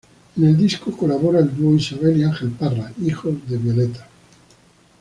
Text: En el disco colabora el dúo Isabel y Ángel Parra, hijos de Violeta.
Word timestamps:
En 0.35 0.43
el 0.47 0.57
disco 0.57 0.97
colabora 0.97 1.37
el 1.41 1.55
dúo 1.55 1.75
Isabel 1.75 2.19
y 2.19 2.23
Ángel 2.23 2.49
Parra, 2.49 2.91
hijos 2.99 3.35
de 3.47 3.57
Violeta. 3.57 4.07